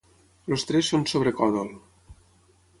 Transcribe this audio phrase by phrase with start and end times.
[0.55, 1.71] Els tres són sobre còdol.